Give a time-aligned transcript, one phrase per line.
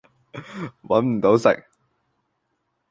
[0.81, 1.55] 搵唔到食